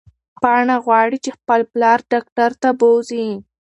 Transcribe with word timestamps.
پاڼه 0.41 0.75
غواړي 0.85 1.17
چې 1.23 1.31
خپل 1.37 1.61
پلار 1.73 1.99
ډاکټر 2.11 2.51
ته 2.61 2.69
بوځي. 2.79 3.27